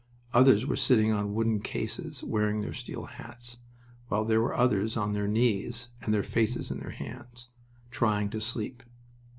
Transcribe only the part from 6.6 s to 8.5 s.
in their hands, trying to